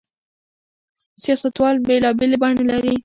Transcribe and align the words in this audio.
سياستوال 1.23 1.75
بېلابېلې 1.87 2.37
بڼې 2.41 2.63
لري. 2.71 2.93